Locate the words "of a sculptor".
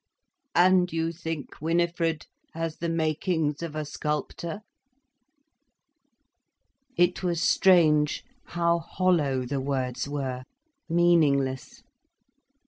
3.61-4.61